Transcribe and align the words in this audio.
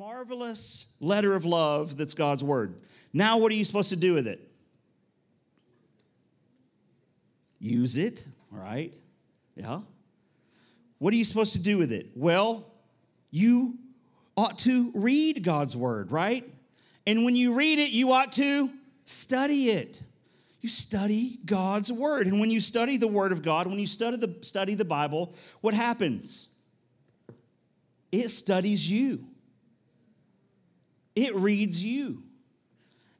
marvelous 0.00 0.96
letter 1.02 1.34
of 1.34 1.44
love 1.44 1.98
that's 1.98 2.14
God's 2.14 2.42
word. 2.42 2.74
Now, 3.12 3.36
what 3.36 3.52
are 3.52 3.54
you 3.54 3.66
supposed 3.66 3.90
to 3.90 3.96
do 3.96 4.14
with 4.14 4.26
it? 4.26 4.40
Use 7.58 7.98
it, 7.98 8.26
right? 8.50 8.94
Yeah. 9.56 9.80
What 11.00 11.12
are 11.12 11.18
you 11.18 11.24
supposed 11.26 11.52
to 11.52 11.62
do 11.62 11.76
with 11.76 11.92
it? 11.92 12.06
Well, 12.16 12.66
you 13.30 13.74
ought 14.38 14.58
to 14.60 14.90
read 14.94 15.44
God's 15.44 15.76
word, 15.76 16.10
right? 16.10 16.44
And 17.06 17.22
when 17.22 17.36
you 17.36 17.52
read 17.52 17.78
it, 17.78 17.90
you 17.90 18.10
ought 18.12 18.32
to 18.32 18.70
study 19.04 19.64
it. 19.64 20.02
You 20.62 20.70
study 20.70 21.40
God's 21.44 21.92
word. 21.92 22.26
And 22.26 22.40
when 22.40 22.50
you 22.50 22.60
study 22.60 22.96
the 22.96 23.06
word 23.06 23.32
of 23.32 23.42
God, 23.42 23.66
when 23.66 23.78
you 23.78 23.86
study 23.86 24.16
the, 24.16 24.34
study 24.40 24.74
the 24.74 24.86
Bible, 24.86 25.34
what 25.60 25.74
happens? 25.74 26.58
It 28.10 28.30
studies 28.30 28.90
you, 28.90 29.26
it 31.14 31.34
reads 31.34 31.84
you, 31.84 32.22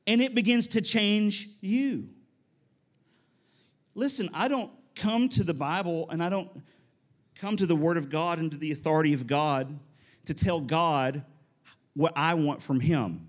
and 0.07 0.21
it 0.21 0.35
begins 0.35 0.69
to 0.69 0.83
change 0.83 1.47
you. 1.61 2.09
Listen, 3.95 4.29
I 4.35 4.49
don't 4.49 4.71
come 4.95 5.29
to 5.31 5.45
the 5.45 5.55
Bible 5.55 6.09
and 6.11 6.23
I 6.23 6.29
don't 6.29 6.49
come 7.35 7.57
to 7.57 7.67
the 7.67 7.77
Word 7.77 7.97
of 7.97 8.11
God 8.11 8.39
and 8.39 8.51
to 8.51 8.57
the 8.57 8.71
authority 8.73 9.15
of 9.15 9.27
God 9.27 9.79
to 10.27 10.35
tell 10.35 10.61
God 10.61 11.25
what 11.95 12.13
I 12.17 12.35
want 12.35 12.63
from 12.63 12.81
Him. 12.81 13.27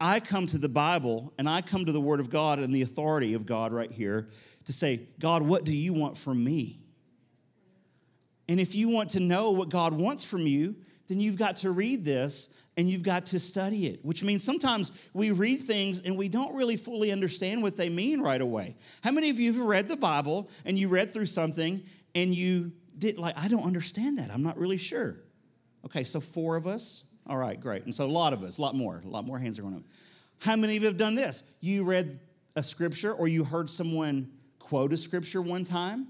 I 0.00 0.20
come 0.20 0.46
to 0.46 0.58
the 0.58 0.68
Bible 0.68 1.32
and 1.38 1.48
I 1.48 1.60
come 1.62 1.84
to 1.84 1.92
the 1.92 2.00
Word 2.00 2.20
of 2.20 2.30
God 2.30 2.58
and 2.58 2.72
the 2.72 2.82
authority 2.82 3.34
of 3.34 3.46
God 3.46 3.72
right 3.72 3.90
here 3.90 4.28
to 4.66 4.72
say, 4.72 5.00
God, 5.18 5.42
what 5.42 5.64
do 5.64 5.76
you 5.76 5.92
want 5.92 6.16
from 6.16 6.42
me? 6.44 6.76
And 8.48 8.60
if 8.60 8.74
you 8.74 8.90
want 8.90 9.10
to 9.10 9.20
know 9.20 9.50
what 9.52 9.68
God 9.68 9.92
wants 9.92 10.24
from 10.24 10.46
you, 10.46 10.76
then 11.08 11.20
you've 11.20 11.36
got 11.36 11.56
to 11.56 11.70
read 11.70 12.04
this 12.04 12.62
and 12.78 12.88
you've 12.88 13.02
got 13.02 13.26
to 13.26 13.40
study 13.40 13.88
it, 13.88 14.04
which 14.04 14.22
means 14.22 14.44
sometimes 14.44 15.02
we 15.12 15.32
read 15.32 15.56
things 15.56 16.02
and 16.06 16.16
we 16.16 16.28
don't 16.28 16.54
really 16.54 16.76
fully 16.76 17.10
understand 17.10 17.60
what 17.60 17.76
they 17.76 17.88
mean 17.88 18.20
right 18.20 18.40
away. 18.40 18.76
How 19.02 19.10
many 19.10 19.30
of 19.30 19.40
you 19.40 19.52
have 19.52 19.66
read 19.66 19.88
the 19.88 19.96
Bible 19.96 20.48
and 20.64 20.78
you 20.78 20.88
read 20.88 21.10
through 21.10 21.26
something 21.26 21.82
and 22.14 22.32
you 22.32 22.70
did 22.96 23.18
like, 23.18 23.36
I 23.36 23.48
don't 23.48 23.64
understand 23.64 24.18
that. 24.18 24.30
I'm 24.30 24.44
not 24.44 24.56
really 24.56 24.78
sure. 24.78 25.16
Okay, 25.86 26.04
so 26.04 26.20
four 26.20 26.54
of 26.54 26.68
us. 26.68 27.16
All 27.26 27.36
right, 27.36 27.60
great. 27.60 27.82
And 27.82 27.92
so 27.92 28.06
a 28.06 28.06
lot 28.06 28.32
of 28.32 28.44
us, 28.44 28.58
a 28.58 28.62
lot 28.62 28.76
more, 28.76 29.02
a 29.04 29.08
lot 29.08 29.26
more 29.26 29.40
hands 29.40 29.58
are 29.58 29.62
going 29.62 29.74
up. 29.74 29.82
How 30.40 30.54
many 30.54 30.76
of 30.76 30.82
you 30.82 30.88
have 30.88 30.98
done 30.98 31.16
this? 31.16 31.56
You 31.60 31.82
read 31.84 32.20
a 32.54 32.62
scripture 32.62 33.12
or 33.12 33.26
you 33.26 33.42
heard 33.42 33.68
someone 33.68 34.30
quote 34.60 34.92
a 34.92 34.96
scripture 34.96 35.42
one 35.42 35.64
time 35.64 36.06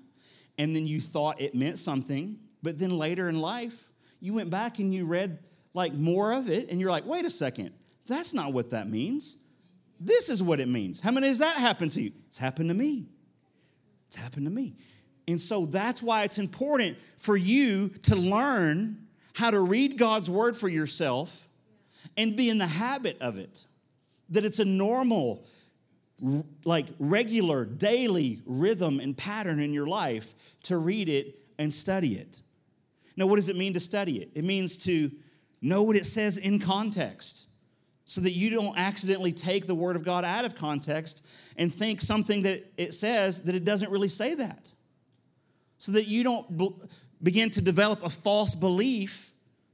and 0.59 0.77
then 0.77 0.87
you 0.87 1.01
thought 1.01 1.41
it 1.41 1.55
meant 1.55 1.79
something, 1.79 2.37
but 2.63 2.79
then 2.79 2.91
later 2.91 3.27
in 3.31 3.41
life, 3.41 3.89
you 4.21 4.35
went 4.35 4.51
back 4.51 4.79
and 4.81 4.93
you 4.93 5.07
read 5.07 5.39
like 5.75 5.95
more 5.95 6.33
of 6.33 6.49
it 6.49 6.71
and 6.71 6.81
you're 6.81 6.91
like, 6.91 7.07
wait 7.07 7.25
a 7.25 7.31
second, 7.31 7.73
that's 8.07 8.35
not 8.35 8.53
what 8.53 8.71
that 8.71 8.89
means. 8.89 9.49
This 10.01 10.29
is 10.29 10.43
what 10.43 10.61
it 10.61 10.69
means. 10.69 11.01
How 11.01 11.11
many 11.11 11.27
has 11.27 11.41
that 11.41 11.57
happened 11.57 11.93
to 11.93 12.03
you? 12.03 12.13
It's 12.29 12.39
happened 12.39 12.71
to 12.71 12.75
me. 12.75 13.07
It's 14.07 14.17
happened 14.17 14.47
to 14.47 14.51
me. 14.51 14.75
And 15.27 15.41
so 15.41 15.67
that's 15.67 16.03
why 16.03 16.25
it's 16.25 16.39
important 16.39 16.99
for 17.19 17.37
you 17.37 17.91
to 18.05 18.17
learn 18.17 19.07
how 19.35 19.51
to 19.51 19.61
read 19.61 19.99
God's 19.99 20.31
word 20.31 20.57
for 20.57 20.69
yourself 20.69 21.47
and 22.17 22.37
be 22.37 22.49
in 22.49 22.59
the 22.59 22.67
habit 22.67 23.21
of 23.21 23.39
it. 23.39 23.65
That 24.31 24.45
it's 24.45 24.59
a 24.59 24.65
normal, 24.65 25.45
like 26.65 26.87
regular, 26.99 27.65
daily 27.65 28.41
rhythm 28.47 29.01
and 29.01 29.17
pattern 29.17 29.61
in 29.61 29.73
your 29.73 29.87
life 29.87 30.57
to 30.65 30.79
read 30.79 31.09
it 31.09 31.35
and 31.59 31.73
study 31.73 32.15
it. 32.15 32.41
Now, 33.17 33.27
what 33.27 33.37
does 33.37 33.49
it 33.49 33.57
mean 33.57 33.75
to 33.75 33.81
study 33.81 34.19
it? 34.23 34.31
It 34.35 34.45
means 34.45 34.85
to 34.85 35.11
know 35.61 35.83
what 35.83 35.97
it 35.97 36.07
says 36.07 36.39
in 36.39 36.59
context 36.59 37.49
so 38.05 38.21
that 38.23 38.33
you 38.33 38.51
don't 38.51 38.79
accidentally 38.79 39.33
take 39.33 39.67
the 39.67 39.75
word 39.75 39.97
of 39.97 40.05
God 40.05 40.25
out 40.25 40.45
of 40.45 40.55
context 40.55 41.29
and 41.57 41.73
think 41.73 42.01
something 42.01 42.43
that 42.43 42.65
it 42.77 42.95
says 42.95 43.43
that 43.43 43.55
it 43.55 43.65
doesn't 43.65 43.91
really 43.91 44.09
say 44.09 44.35
that 44.35 44.73
so 45.79 45.93
that 45.93 46.09
you 46.09 46.25
don't 46.25 46.81
begin 47.23 47.51
to 47.51 47.63
develop 47.63 48.03
a 48.03 48.11
false 48.11 48.55
belief 48.55 49.31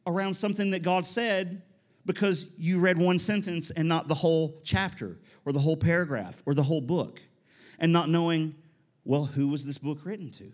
around 0.07 0.35
something 0.35 0.71
that 0.71 0.83
God 0.83 1.07
said 1.07 1.63
because 2.07 2.57
you 2.59 2.79
read 2.81 2.99
one 2.99 3.19
sentence 3.19 3.71
and 3.71 3.89
not 3.89 4.09
the 4.09 4.15
whole 4.15 4.61
chapter 4.65 5.17
or 5.45 5.53
the 5.53 5.59
whole 5.59 5.77
paragraph 5.77 6.43
or 6.47 6.55
the 6.55 6.63
whole 6.63 6.81
book 6.81 7.23
and 7.79 7.93
not 7.93 8.09
knowing, 8.09 8.55
well, 9.05 9.25
who 9.25 9.49
was 9.49 9.67
this 9.67 9.79
book 9.79 10.05
written 10.05 10.31
to? 10.31 10.45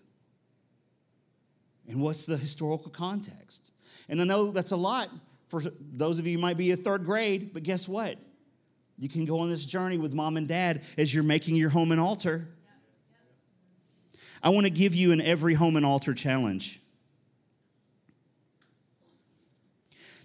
And 1.89 2.01
what's 2.01 2.27
the 2.27 2.37
historical 2.37 2.91
context? 2.91 3.73
And 4.11 4.21
I 4.21 4.25
know 4.25 4.51
that's 4.51 4.73
a 4.73 4.77
lot 4.77 5.09
for 5.49 5.63
those 5.81 6.19
of 6.19 6.27
you 6.27 6.39
might 6.39 6.59
be 6.59 6.73
a 6.73 6.77
third 6.77 7.05
grade, 7.05 7.53
but 7.55 7.63
guess 7.63 7.89
what? 7.89 8.19
You 8.99 9.09
can 9.09 9.25
go 9.25 9.41
on 9.41 9.49
this 9.49 9.65
journey 9.65 9.97
with 9.97 10.13
mom 10.13 10.37
and 10.37 10.47
dad 10.47 10.83
as 10.99 11.15
you're 11.15 11.25
making 11.25 11.57
your 11.57 11.71
home 11.71 11.91
an 11.91 11.99
altar 11.99 12.47
I 14.43 14.49
want 14.51 14.67
to 14.67 14.73
give 14.73 14.95
you 14.95 15.13
an 15.13 15.21
every 15.21 15.55
home 15.55 15.77
and 15.77 15.85
altar 15.85 16.15
challenge. 16.15 16.81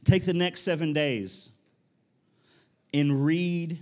Take 0.05 0.25
the 0.25 0.33
next 0.33 0.61
seven 0.61 0.93
days 0.93 1.59
and 2.93 3.25
read 3.25 3.79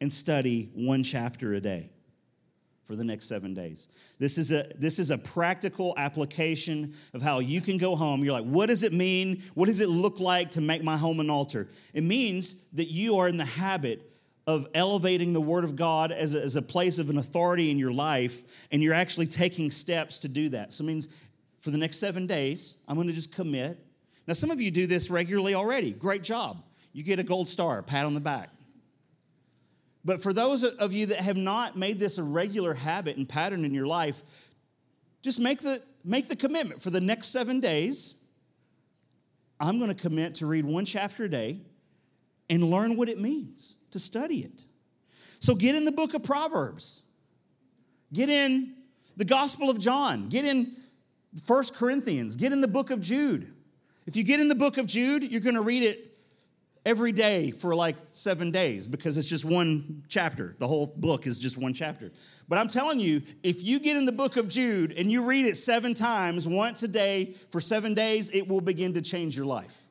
and 0.00 0.12
study 0.12 0.70
one 0.74 1.02
chapter 1.02 1.54
a 1.54 1.60
day 1.60 1.90
for 2.92 2.96
the 2.96 3.04
next 3.04 3.24
seven 3.24 3.54
days. 3.54 3.88
This 4.18 4.36
is 4.36 4.52
a 4.52 4.64
this 4.78 4.98
is 4.98 5.10
a 5.10 5.16
practical 5.16 5.94
application 5.96 6.92
of 7.14 7.22
how 7.22 7.38
you 7.38 7.62
can 7.62 7.78
go 7.78 7.96
home. 7.96 8.22
You're 8.22 8.34
like, 8.34 8.44
what 8.44 8.68
does 8.68 8.82
it 8.82 8.92
mean? 8.92 9.42
What 9.54 9.64
does 9.64 9.80
it 9.80 9.88
look 9.88 10.20
like 10.20 10.50
to 10.50 10.60
make 10.60 10.84
my 10.84 10.98
home 10.98 11.18
an 11.18 11.30
altar? 11.30 11.68
It 11.94 12.02
means 12.02 12.68
that 12.72 12.90
you 12.90 13.16
are 13.16 13.28
in 13.28 13.38
the 13.38 13.46
habit 13.46 14.02
of 14.46 14.66
elevating 14.74 15.32
the 15.32 15.40
Word 15.40 15.64
of 15.64 15.74
God 15.74 16.12
as 16.12 16.34
a, 16.34 16.42
as 16.42 16.54
a 16.54 16.60
place 16.60 16.98
of 16.98 17.08
an 17.08 17.16
authority 17.16 17.70
in 17.70 17.78
your 17.78 17.92
life, 17.92 18.66
and 18.70 18.82
you're 18.82 18.92
actually 18.92 19.26
taking 19.26 19.70
steps 19.70 20.18
to 20.18 20.28
do 20.28 20.50
that. 20.50 20.74
So 20.74 20.84
it 20.84 20.88
means 20.88 21.18
for 21.60 21.70
the 21.70 21.78
next 21.78 21.96
seven 21.96 22.26
days, 22.26 22.84
I'm 22.86 22.96
going 22.96 23.08
to 23.08 23.14
just 23.14 23.34
commit. 23.34 23.78
Now, 24.26 24.34
some 24.34 24.50
of 24.50 24.60
you 24.60 24.70
do 24.70 24.86
this 24.86 25.10
regularly 25.10 25.54
already. 25.54 25.92
Great 25.92 26.22
job. 26.22 26.62
You 26.92 27.02
get 27.04 27.18
a 27.18 27.24
gold 27.24 27.48
star, 27.48 27.82
pat 27.82 28.04
on 28.04 28.12
the 28.12 28.20
back. 28.20 28.50
But 30.04 30.22
for 30.22 30.32
those 30.32 30.64
of 30.64 30.92
you 30.92 31.06
that 31.06 31.18
have 31.18 31.36
not 31.36 31.76
made 31.76 31.98
this 31.98 32.18
a 32.18 32.22
regular 32.22 32.74
habit 32.74 33.16
and 33.16 33.28
pattern 33.28 33.64
in 33.64 33.72
your 33.72 33.86
life, 33.86 34.50
just 35.22 35.40
make 35.40 35.60
the, 35.60 35.80
make 36.04 36.28
the 36.28 36.36
commitment 36.36 36.82
for 36.82 36.90
the 36.90 37.00
next 37.00 37.28
seven 37.28 37.60
days. 37.60 38.18
I'm 39.60 39.78
going 39.78 39.94
to 39.94 40.00
commit 40.00 40.36
to 40.36 40.46
read 40.46 40.64
one 40.64 40.84
chapter 40.84 41.24
a 41.24 41.28
day 41.28 41.60
and 42.50 42.64
learn 42.64 42.96
what 42.96 43.08
it 43.08 43.20
means 43.20 43.76
to 43.92 44.00
study 44.00 44.38
it. 44.38 44.64
So 45.38 45.54
get 45.54 45.76
in 45.76 45.84
the 45.84 45.92
book 45.92 46.14
of 46.14 46.24
Proverbs. 46.24 47.08
Get 48.12 48.28
in 48.28 48.74
the 49.16 49.24
Gospel 49.24 49.70
of 49.70 49.78
John. 49.78 50.28
Get 50.28 50.44
in 50.44 50.72
First 51.44 51.76
Corinthians. 51.76 52.36
Get 52.36 52.52
in 52.52 52.60
the 52.60 52.68
book 52.68 52.90
of 52.90 53.00
Jude. 53.00 53.52
If 54.06 54.16
you 54.16 54.24
get 54.24 54.40
in 54.40 54.48
the 54.48 54.54
book 54.56 54.78
of 54.78 54.86
Jude, 54.86 55.22
you're 55.22 55.40
going 55.40 55.54
to 55.54 55.62
read 55.62 55.84
it 55.84 56.11
every 56.84 57.12
day 57.12 57.50
for 57.50 57.74
like 57.74 57.96
seven 58.06 58.50
days 58.50 58.88
because 58.88 59.16
it's 59.16 59.28
just 59.28 59.44
one 59.44 60.02
chapter. 60.08 60.56
The 60.58 60.66
whole 60.66 60.92
book 60.96 61.26
is 61.26 61.38
just 61.38 61.56
one 61.56 61.72
chapter. 61.72 62.10
But 62.48 62.58
I'm 62.58 62.68
telling 62.68 63.00
you, 63.00 63.22
if 63.42 63.64
you 63.64 63.80
get 63.80 63.96
in 63.96 64.04
the 64.04 64.12
book 64.12 64.36
of 64.36 64.48
Jude 64.48 64.92
and 64.92 65.10
you 65.10 65.24
read 65.24 65.46
it 65.46 65.56
seven 65.56 65.94
times, 65.94 66.46
once 66.46 66.82
a 66.82 66.88
day 66.88 67.34
for 67.50 67.60
seven 67.60 67.94
days, 67.94 68.30
it 68.30 68.48
will 68.48 68.60
begin 68.60 68.94
to 68.94 69.02
change 69.02 69.36
your 69.36 69.46
life. 69.46 69.86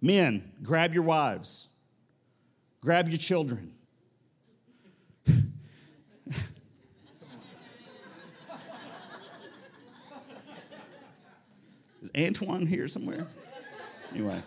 Men, 0.00 0.52
grab 0.62 0.92
your 0.92 1.02
wives, 1.02 1.74
grab 2.82 3.08
your 3.08 3.18
children. 3.18 3.72
Is 12.04 12.10
Antoine 12.14 12.66
here 12.66 12.86
somewhere? 12.86 13.26
Anyway. 14.12 14.42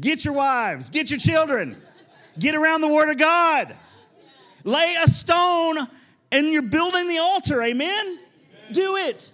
Get 0.00 0.24
your 0.24 0.34
wives, 0.34 0.90
get 0.90 1.10
your 1.10 1.20
children, 1.20 1.76
get 2.40 2.56
around 2.56 2.80
the 2.80 2.88
Word 2.88 3.12
of 3.12 3.18
God. 3.18 3.76
Lay 4.64 4.96
a 5.00 5.06
stone 5.06 5.76
and 6.32 6.48
you're 6.48 6.62
building 6.62 7.06
the 7.06 7.18
altar, 7.18 7.62
amen? 7.62 8.04
amen? 8.04 8.18
Do 8.72 8.96
it. 8.96 9.30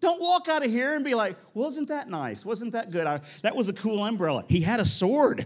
Don't 0.00 0.20
walk 0.20 0.48
out 0.48 0.64
of 0.64 0.70
here 0.70 0.94
and 0.94 1.04
be 1.04 1.14
like, 1.14 1.36
wasn't 1.54 1.88
that 1.88 2.08
nice? 2.08 2.46
Wasn't 2.46 2.74
that 2.74 2.92
good? 2.92 3.06
I, 3.06 3.20
that 3.42 3.56
was 3.56 3.68
a 3.68 3.74
cool 3.74 4.04
umbrella. 4.04 4.44
He 4.48 4.60
had 4.60 4.78
a 4.78 4.84
sword. 4.84 5.44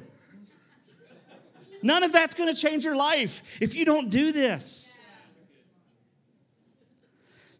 None 1.83 2.03
of 2.03 2.13
that's 2.13 2.35
going 2.35 2.53
to 2.53 2.61
change 2.61 2.85
your 2.85 2.97
life 2.97 3.63
if 3.63 3.77
you 3.77 3.85
don't 3.85 4.11
do 4.11 4.33
this. 4.33 4.99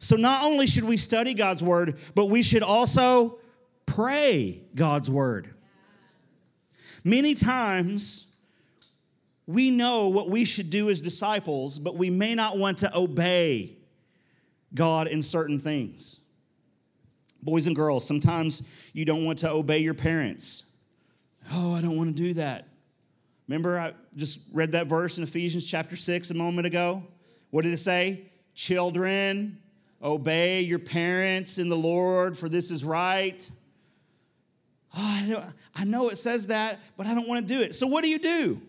So, 0.01 0.17
not 0.17 0.45
only 0.45 0.67
should 0.67 0.85
we 0.85 0.97
study 0.97 1.35
God's 1.35 1.63
word, 1.63 1.97
but 2.15 2.27
we 2.27 2.43
should 2.43 2.63
also 2.63 3.39
pray 3.87 4.63
God's 4.75 5.11
word. 5.11 5.53
Many 7.05 7.35
times, 7.35 8.39
we 9.47 9.71
know 9.71 10.09
what 10.09 10.29
we 10.29 10.45
should 10.45 10.71
do 10.71 10.91
as 10.91 11.01
disciples, 11.01 11.79
but 11.79 11.97
we 11.97 12.11
may 12.11 12.35
not 12.35 12.59
want 12.59 12.79
to 12.79 12.97
obey 12.97 13.77
God 14.75 15.09
in 15.09 15.23
certain 15.23 15.59
things. 15.59 16.21
Boys 17.43 17.67
and 17.67 17.75
girls, 17.75 18.07
sometimes 18.07 18.91
you 18.93 19.05
don't 19.05 19.25
want 19.25 19.39
to 19.39 19.51
obey 19.51 19.79
your 19.79 19.95
parents. 19.95 20.85
Oh, 21.53 21.75
I 21.75 21.81
don't 21.81 21.97
want 21.97 22.15
to 22.15 22.23
do 22.23 22.35
that. 22.35 22.68
Remember, 23.49 23.81
I 23.81 23.95
just 24.15 24.55
read 24.55 24.73
that 24.73 24.87
verse 24.87 25.17
in 25.17 25.25
Ephesians 25.25 25.69
chapter 25.69 25.97
6 25.97 26.31
a 26.31 26.35
moment 26.35 26.67
ago? 26.67 27.03
What 27.51 27.63
did 27.63 27.73
it 27.73 27.79
say? 27.79 28.23
Children, 28.55 29.59
obey 30.03 30.61
your 30.61 30.79
parents 30.79 31.59
in 31.59 31.71
the 31.71 31.77
Lord, 31.77 32.37
for 32.37 32.49
this 32.51 32.71
is 32.71 32.85
right. 32.85 33.51
Oh, 34.97 35.21
I, 35.23 35.27
know, 35.27 35.45
I 35.77 35.85
know 35.85 36.11
it 36.11 36.17
says 36.17 36.49
that, 36.49 36.79
but 36.97 37.07
I 37.07 37.15
don't 37.15 37.27
want 37.27 37.49
to 37.49 37.55
do 37.55 37.63
it. 37.63 37.75
So, 37.75 37.87
what 37.87 38.05
do 38.05 38.11
you 38.11 38.19
do? 38.19 38.61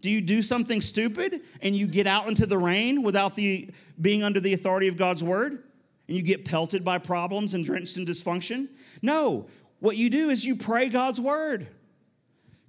Do 0.00 0.08
you 0.08 0.20
do 0.20 0.40
something 0.40 0.80
stupid 0.80 1.34
and 1.60 1.74
you 1.74 1.86
get 1.86 2.06
out 2.06 2.26
into 2.26 2.46
the 2.46 2.56
rain 2.56 3.02
without 3.02 3.34
the 3.34 3.70
being 4.00 4.22
under 4.22 4.40
the 4.40 4.54
authority 4.54 4.88
of 4.88 4.96
God's 4.96 5.22
word 5.22 5.52
and 5.52 6.16
you 6.16 6.22
get 6.22 6.46
pelted 6.46 6.84
by 6.84 6.98
problems 6.98 7.54
and 7.54 7.64
drenched 7.64 7.98
in 7.98 8.06
dysfunction? 8.06 8.68
No. 9.02 9.46
What 9.78 9.96
you 9.96 10.08
do 10.08 10.30
is 10.30 10.46
you 10.46 10.56
pray 10.56 10.88
God's 10.88 11.20
word. 11.20 11.66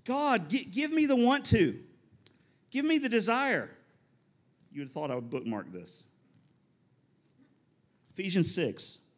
God, 0.06 0.50
give 0.50 0.92
me 0.92 1.06
the 1.06 1.15
want 1.15 1.45
to. 1.48 1.75
Give 2.71 2.86
me 2.86 2.98
the 2.98 3.09
desire. 3.09 3.69
You 4.71 4.81
would 4.81 4.88
have 4.88 4.92
thought 4.92 5.12
I 5.12 5.15
would 5.15 5.30
bookmark 5.30 5.71
this. 5.71 6.06
Ephesians 8.12 8.53
6. 8.53 9.09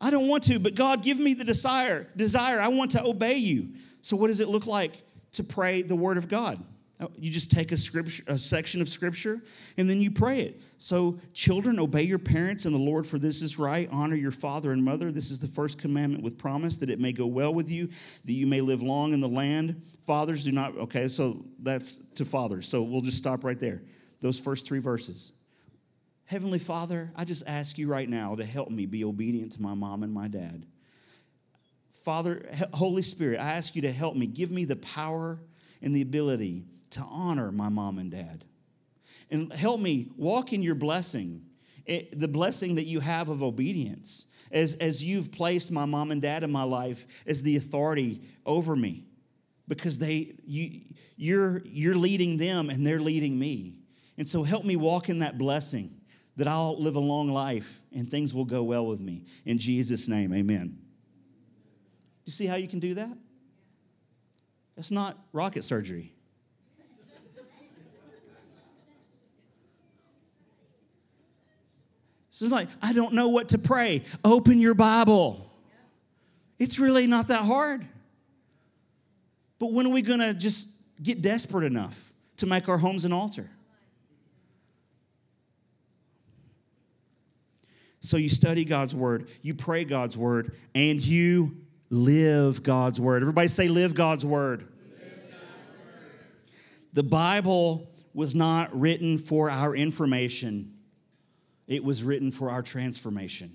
I 0.00 0.10
don't 0.10 0.28
want 0.28 0.44
to, 0.44 0.58
but 0.58 0.74
God, 0.74 1.02
give 1.02 1.18
me 1.18 1.34
the 1.34 1.44
desire. 1.44 2.08
Desire. 2.16 2.60
I 2.60 2.68
want 2.68 2.92
to 2.92 3.04
obey 3.04 3.36
you. 3.36 3.68
So, 4.00 4.16
what 4.16 4.26
does 4.28 4.40
it 4.40 4.48
look 4.48 4.66
like 4.66 5.00
to 5.32 5.44
pray 5.44 5.82
the 5.82 5.94
word 5.94 6.18
of 6.18 6.28
God? 6.28 6.58
Uh, 7.00 7.06
you 7.16 7.30
just 7.30 7.50
take 7.50 7.72
a 7.72 7.76
scripture, 7.76 8.22
a 8.28 8.38
section 8.38 8.80
of 8.80 8.88
scripture, 8.88 9.38
and 9.76 9.88
then 9.88 10.00
you 10.00 10.10
pray 10.10 10.40
it. 10.40 10.60
So, 10.78 11.18
children, 11.32 11.80
obey 11.80 12.02
your 12.02 12.18
parents 12.18 12.64
and 12.64 12.74
the 12.74 12.78
Lord, 12.78 13.06
for 13.06 13.18
this 13.18 13.42
is 13.42 13.58
right. 13.58 13.88
Honor 13.90 14.14
your 14.14 14.30
father 14.30 14.72
and 14.72 14.84
mother. 14.84 15.10
This 15.10 15.30
is 15.30 15.40
the 15.40 15.46
first 15.46 15.80
commandment 15.80 16.22
with 16.22 16.38
promise 16.38 16.78
that 16.78 16.90
it 16.90 17.00
may 17.00 17.12
go 17.12 17.26
well 17.26 17.52
with 17.52 17.70
you, 17.70 17.86
that 17.86 18.32
you 18.32 18.46
may 18.46 18.60
live 18.60 18.82
long 18.82 19.12
in 19.12 19.20
the 19.20 19.28
land. 19.28 19.82
Fathers, 20.00 20.44
do 20.44 20.52
not. 20.52 20.76
Okay, 20.76 21.08
so 21.08 21.36
that's 21.60 22.12
to 22.12 22.24
fathers. 22.24 22.68
So 22.68 22.82
we'll 22.82 23.00
just 23.00 23.18
stop 23.18 23.42
right 23.42 23.58
there. 23.58 23.82
Those 24.20 24.38
first 24.38 24.68
three 24.68 24.80
verses. 24.80 25.42
Heavenly 26.26 26.60
Father, 26.60 27.12
I 27.16 27.24
just 27.24 27.48
ask 27.48 27.78
you 27.78 27.88
right 27.88 28.08
now 28.08 28.36
to 28.36 28.44
help 28.44 28.70
me 28.70 28.86
be 28.86 29.04
obedient 29.04 29.52
to 29.52 29.62
my 29.62 29.74
mom 29.74 30.02
and 30.02 30.12
my 30.12 30.28
dad. 30.28 30.64
Father, 31.90 32.48
Holy 32.72 33.02
Spirit, 33.02 33.40
I 33.40 33.52
ask 33.52 33.76
you 33.76 33.82
to 33.82 33.92
help 33.92 34.16
me. 34.16 34.26
Give 34.26 34.50
me 34.50 34.64
the 34.64 34.76
power 34.76 35.38
and 35.82 35.94
the 35.94 36.02
ability 36.02 36.64
to 36.92 37.00
honor 37.02 37.52
my 37.52 37.68
mom 37.68 37.98
and 37.98 38.10
dad. 38.10 38.44
And 39.30 39.52
help 39.52 39.80
me 39.80 40.08
walk 40.16 40.52
in 40.52 40.62
your 40.62 40.74
blessing, 40.74 41.40
eh, 41.86 42.02
the 42.12 42.28
blessing 42.28 42.76
that 42.76 42.84
you 42.84 43.00
have 43.00 43.28
of 43.28 43.42
obedience, 43.42 44.32
as, 44.50 44.74
as 44.74 45.02
you've 45.02 45.32
placed 45.32 45.72
my 45.72 45.86
mom 45.86 46.10
and 46.10 46.20
dad 46.20 46.42
in 46.42 46.52
my 46.52 46.64
life 46.64 47.24
as 47.26 47.42
the 47.42 47.56
authority 47.56 48.20
over 48.44 48.76
me. 48.76 49.04
Because 49.68 49.98
they 49.98 50.34
you 50.44 50.80
you're 51.16 51.62
you're 51.64 51.94
leading 51.94 52.36
them 52.36 52.68
and 52.68 52.86
they're 52.86 53.00
leading 53.00 53.38
me. 53.38 53.76
And 54.18 54.28
so 54.28 54.42
help 54.42 54.64
me 54.64 54.76
walk 54.76 55.08
in 55.08 55.20
that 55.20 55.38
blessing 55.38 55.88
that 56.36 56.48
I'll 56.48 56.78
live 56.78 56.96
a 56.96 57.00
long 57.00 57.30
life 57.30 57.80
and 57.94 58.06
things 58.06 58.34
will 58.34 58.44
go 58.44 58.62
well 58.62 58.86
with 58.86 59.00
me. 59.00 59.24
In 59.46 59.58
Jesus' 59.58 60.08
name, 60.08 60.34
amen. 60.34 60.78
You 62.24 62.32
see 62.32 62.46
how 62.46 62.56
you 62.56 62.68
can 62.68 62.80
do 62.80 62.94
that? 62.94 63.16
It's 64.76 64.90
not 64.90 65.18
rocket 65.32 65.64
surgery. 65.64 66.12
So 72.42 72.46
it's 72.46 72.52
like, 72.52 72.66
I 72.82 72.92
don't 72.92 73.14
know 73.14 73.28
what 73.28 73.50
to 73.50 73.58
pray. 73.58 74.02
Open 74.24 74.58
your 74.58 74.74
Bible. 74.74 75.48
It's 76.58 76.80
really 76.80 77.06
not 77.06 77.28
that 77.28 77.44
hard. 77.44 77.86
But 79.60 79.72
when 79.72 79.86
are 79.86 79.92
we 79.92 80.02
going 80.02 80.18
to 80.18 80.34
just 80.34 81.00
get 81.00 81.22
desperate 81.22 81.64
enough 81.64 82.12
to 82.38 82.46
make 82.46 82.68
our 82.68 82.78
homes 82.78 83.04
an 83.04 83.12
altar? 83.12 83.48
So 88.00 88.16
you 88.16 88.28
study 88.28 88.64
God's 88.64 88.96
word, 88.96 89.28
you 89.42 89.54
pray 89.54 89.84
God's 89.84 90.18
word, 90.18 90.52
and 90.74 91.00
you 91.00 91.52
live 91.90 92.64
God's 92.64 93.00
word. 93.00 93.22
Everybody 93.22 93.46
say, 93.46 93.68
live 93.68 93.94
God's 93.94 94.26
word. 94.26 94.62
Live 94.62 94.68
God's 94.98 95.78
word. 95.78 96.54
The 96.92 97.04
Bible 97.04 97.88
was 98.12 98.34
not 98.34 98.76
written 98.76 99.16
for 99.16 99.48
our 99.48 99.76
information 99.76 100.72
it 101.66 101.84
was 101.84 102.02
written 102.04 102.30
for 102.30 102.50
our 102.50 102.62
transformation. 102.62 103.50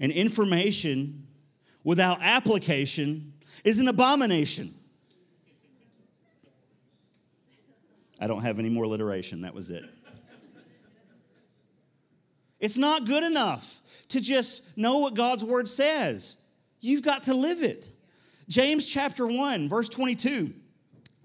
And 0.00 0.12
information 0.12 1.26
without 1.84 2.18
application 2.20 3.32
is 3.64 3.80
an 3.80 3.88
abomination. 3.88 4.68
I 8.20 8.26
don't 8.26 8.42
have 8.42 8.58
any 8.58 8.68
more 8.68 8.84
alliteration. 8.84 9.42
That 9.42 9.54
was 9.54 9.70
it. 9.70 9.84
It's 12.58 12.78
not 12.78 13.04
good 13.04 13.22
enough 13.22 13.80
to 14.08 14.20
just 14.20 14.78
know 14.78 14.98
what 15.00 15.14
God's 15.14 15.44
word 15.44 15.68
says. 15.68 16.42
You've 16.80 17.02
got 17.02 17.24
to 17.24 17.34
live 17.34 17.62
it. 17.62 17.90
James 18.48 18.88
chapter 18.88 19.26
1, 19.26 19.68
verse 19.68 19.88
22 19.88 20.52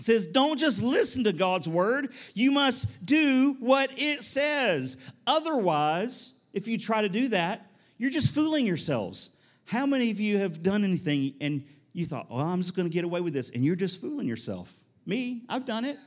says, 0.01 0.27
Don't 0.27 0.59
just 0.59 0.81
listen 0.83 1.23
to 1.25 1.33
God's 1.33 1.67
word, 1.67 2.09
you 2.33 2.51
must 2.51 3.05
do 3.05 3.55
what 3.59 3.89
it 3.93 4.21
says. 4.21 5.11
Otherwise, 5.27 6.43
if 6.53 6.67
you 6.67 6.77
try 6.77 7.01
to 7.01 7.09
do 7.09 7.29
that, 7.29 7.65
you're 7.97 8.11
just 8.11 8.33
fooling 8.33 8.65
yourselves. 8.65 9.41
How 9.67 9.85
many 9.85 10.11
of 10.11 10.19
you 10.19 10.39
have 10.39 10.63
done 10.63 10.83
anything 10.83 11.35
and 11.39 11.63
you 11.93 12.05
thought, 12.05 12.27
Oh, 12.29 12.39
I'm 12.39 12.59
just 12.59 12.75
going 12.75 12.87
to 12.87 12.93
get 12.93 13.05
away 13.05 13.21
with 13.21 13.33
this, 13.33 13.51
and 13.51 13.63
you're 13.63 13.75
just 13.75 14.01
fooling 14.01 14.27
yourself? 14.27 14.73
Me, 15.05 15.43
I've 15.49 15.65
done 15.65 15.85
it. 15.85 15.97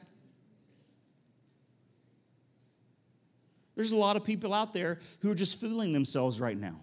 There's 3.77 3.93
a 3.93 3.97
lot 3.97 4.17
of 4.17 4.25
people 4.25 4.55
out 4.55 4.73
there 4.73 5.01
who 5.21 5.31
are 5.33 5.35
just 5.35 5.61
fooling 5.61 5.93
themselves 5.93 6.41
right 6.41 6.57
now, 6.57 6.77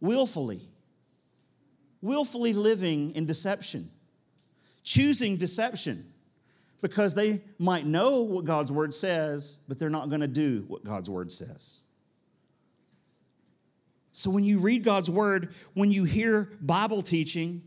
willfully, 0.00 0.60
willfully 2.02 2.52
living 2.52 3.12
in 3.14 3.24
deception 3.24 3.88
choosing 4.88 5.36
deception 5.36 6.02
because 6.80 7.14
they 7.14 7.42
might 7.58 7.84
know 7.84 8.22
what 8.22 8.46
God's 8.46 8.72
word 8.72 8.94
says, 8.94 9.62
but 9.68 9.78
they're 9.78 9.90
not 9.90 10.08
going 10.08 10.22
to 10.22 10.26
do 10.26 10.64
what 10.66 10.82
God's 10.82 11.10
word 11.10 11.30
says. 11.30 11.82
So 14.12 14.30
when 14.30 14.44
you 14.44 14.60
read 14.60 14.84
God's 14.84 15.10
word, 15.10 15.50
when 15.74 15.90
you 15.90 16.04
hear 16.04 16.50
Bible 16.62 17.02
teaching, 17.02 17.60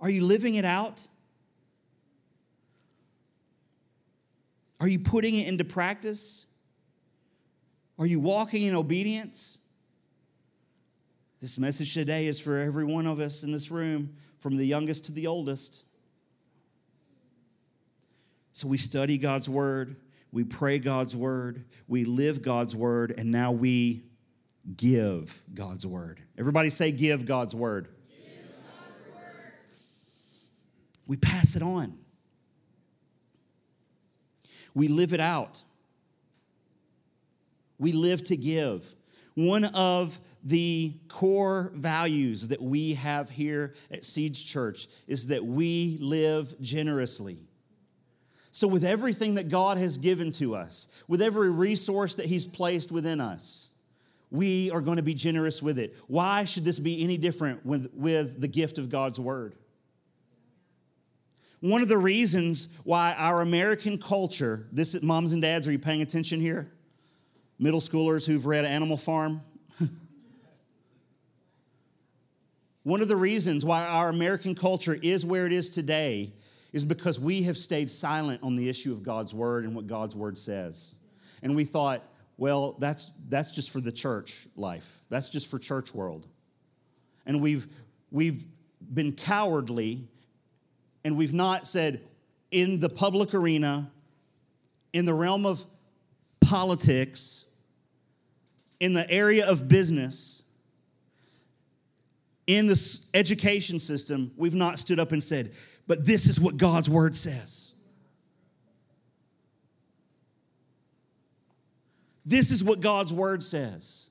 are 0.00 0.08
you 0.08 0.24
living 0.24 0.54
it 0.54 0.64
out? 0.64 1.04
Are 4.78 4.86
you 4.86 5.00
putting 5.00 5.34
it 5.34 5.48
into 5.48 5.64
practice? 5.64 6.54
Are 7.98 8.06
you 8.06 8.20
walking 8.20 8.62
in 8.62 8.76
obedience? 8.76 9.66
This 11.40 11.58
message 11.58 11.92
today 11.92 12.28
is 12.28 12.38
for 12.40 12.56
every 12.56 12.84
one 12.84 13.08
of 13.08 13.18
us 13.18 13.42
in 13.42 13.50
this 13.50 13.68
room, 13.68 14.14
from 14.38 14.56
the 14.56 14.64
youngest 14.64 15.06
to 15.06 15.12
the 15.12 15.26
oldest. 15.26 15.87
So 18.58 18.66
we 18.66 18.76
study 18.76 19.18
God's 19.18 19.48
word, 19.48 19.94
we 20.32 20.42
pray 20.42 20.80
God's 20.80 21.16
word, 21.16 21.64
we 21.86 22.04
live 22.04 22.42
God's 22.42 22.74
word, 22.74 23.14
and 23.16 23.30
now 23.30 23.52
we 23.52 24.02
give 24.76 25.40
God's 25.54 25.86
word. 25.86 26.18
Everybody 26.36 26.68
say, 26.68 26.90
Give 26.90 27.24
God's 27.24 27.54
word. 27.54 27.86
We 31.06 31.16
pass 31.16 31.54
it 31.54 31.62
on, 31.62 31.96
we 34.74 34.88
live 34.88 35.12
it 35.12 35.20
out. 35.20 35.62
We 37.78 37.92
live 37.92 38.24
to 38.24 38.36
give. 38.36 38.92
One 39.36 39.66
of 39.66 40.18
the 40.42 40.94
core 41.06 41.70
values 41.74 42.48
that 42.48 42.60
we 42.60 42.94
have 42.94 43.30
here 43.30 43.74
at 43.92 44.04
Seeds 44.04 44.42
Church 44.42 44.88
is 45.06 45.28
that 45.28 45.44
we 45.44 45.96
live 46.00 46.60
generously. 46.60 47.47
So, 48.58 48.66
with 48.66 48.82
everything 48.82 49.34
that 49.34 49.50
God 49.50 49.78
has 49.78 49.98
given 49.98 50.32
to 50.32 50.56
us, 50.56 51.04
with 51.06 51.22
every 51.22 51.48
resource 51.48 52.16
that 52.16 52.26
He's 52.26 52.44
placed 52.44 52.90
within 52.90 53.20
us, 53.20 53.72
we 54.32 54.68
are 54.72 54.80
going 54.80 54.96
to 54.96 55.02
be 55.04 55.14
generous 55.14 55.62
with 55.62 55.78
it. 55.78 55.94
Why 56.08 56.44
should 56.44 56.64
this 56.64 56.80
be 56.80 57.04
any 57.04 57.18
different 57.18 57.64
with, 57.64 57.88
with 57.94 58.40
the 58.40 58.48
gift 58.48 58.78
of 58.78 58.90
God's 58.90 59.20
Word? 59.20 59.54
One 61.60 61.82
of 61.82 61.88
the 61.88 61.98
reasons 61.98 62.80
why 62.82 63.14
our 63.16 63.42
American 63.42 63.96
culture, 63.96 64.66
this 64.72 64.96
is 64.96 65.04
moms 65.04 65.32
and 65.32 65.40
dads, 65.40 65.68
are 65.68 65.72
you 65.72 65.78
paying 65.78 66.02
attention 66.02 66.40
here? 66.40 66.68
Middle 67.60 67.78
schoolers 67.78 68.26
who've 68.26 68.44
read 68.44 68.64
Animal 68.64 68.96
Farm. 68.96 69.40
One 72.82 73.02
of 73.02 73.06
the 73.06 73.14
reasons 73.14 73.64
why 73.64 73.86
our 73.86 74.08
American 74.08 74.56
culture 74.56 74.96
is 75.00 75.24
where 75.24 75.46
it 75.46 75.52
is 75.52 75.70
today 75.70 76.32
is 76.72 76.84
because 76.84 77.18
we 77.18 77.42
have 77.42 77.56
stayed 77.56 77.88
silent 77.88 78.42
on 78.42 78.56
the 78.56 78.68
issue 78.68 78.92
of 78.92 79.02
God's 79.02 79.34
word 79.34 79.64
and 79.64 79.74
what 79.74 79.86
God's 79.86 80.14
word 80.14 80.36
says. 80.36 80.94
And 81.42 81.56
we 81.56 81.64
thought, 81.64 82.02
well, 82.36 82.72
that's, 82.78 83.06
that's 83.28 83.50
just 83.50 83.70
for 83.70 83.80
the 83.80 83.92
church 83.92 84.46
life, 84.56 84.98
that's 85.08 85.28
just 85.28 85.50
for 85.50 85.58
church 85.58 85.94
world. 85.94 86.26
And 87.26 87.42
we've, 87.42 87.66
we've 88.10 88.44
been 88.92 89.12
cowardly 89.12 90.08
and 91.04 91.16
we've 91.16 91.34
not 91.34 91.66
said, 91.66 92.00
in 92.50 92.80
the 92.80 92.88
public 92.88 93.34
arena, 93.34 93.90
in 94.92 95.04
the 95.04 95.14
realm 95.14 95.46
of 95.46 95.64
politics, 96.40 97.54
in 98.80 98.94
the 98.94 99.08
area 99.10 99.48
of 99.48 99.68
business, 99.68 100.50
in 102.46 102.66
the 102.66 103.08
education 103.14 103.78
system, 103.78 104.30
we've 104.36 104.54
not 104.54 104.78
stood 104.78 104.98
up 104.98 105.12
and 105.12 105.22
said, 105.22 105.50
but 105.88 106.06
this 106.06 106.28
is 106.28 106.40
what 106.40 106.56
God's 106.56 106.88
word 106.88 107.16
says. 107.16 107.74
This 112.24 112.52
is 112.52 112.62
what 112.62 112.80
God's 112.80 113.12
word 113.12 113.42
says. 113.42 114.10